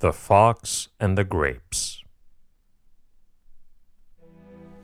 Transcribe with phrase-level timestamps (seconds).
[0.00, 2.04] The Fox and the Grapes.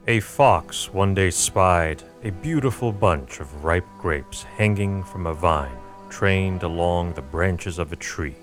[0.09, 5.78] A fox one day spied a beautiful bunch of ripe grapes hanging from a vine
[6.10, 8.34] trained along the branches of a tree.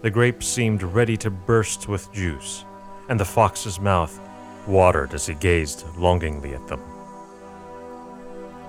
[0.00, 2.64] The grapes seemed ready to burst with juice,
[3.10, 4.18] and the fox's mouth
[4.66, 6.80] watered as he gazed longingly at them.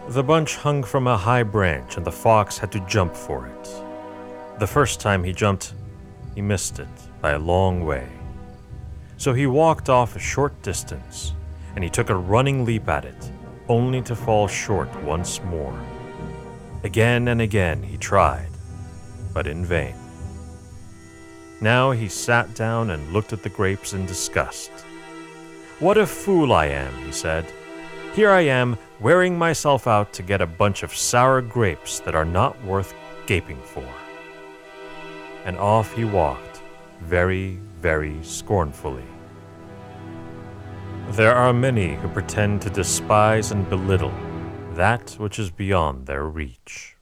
[0.09, 4.59] The bunch hung from a high branch, and the fox had to jump for it.
[4.59, 5.75] The first time he jumped,
[6.35, 6.87] he missed it
[7.21, 8.07] by a long way.
[9.17, 11.33] So he walked off a short distance,
[11.75, 13.31] and he took a running leap at it,
[13.67, 15.79] only to fall short once more.
[16.83, 18.49] Again and again he tried,
[19.33, 19.95] but in vain.
[21.61, 24.71] Now he sat down and looked at the grapes in disgust.
[25.79, 27.45] What a fool I am, he said.
[28.15, 32.25] Here I am, wearing myself out to get a bunch of sour grapes that are
[32.25, 32.93] not worth
[33.27, 33.87] gaping for.
[35.45, 36.61] And off he walked,
[37.01, 39.05] very, very scornfully.
[41.09, 44.13] There are many who pretend to despise and belittle
[44.75, 46.95] that which is beyond their reach.